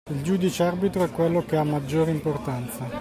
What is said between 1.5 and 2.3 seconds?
ha “maggiore”